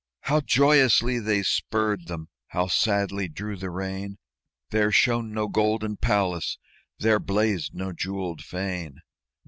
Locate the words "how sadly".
2.47-3.27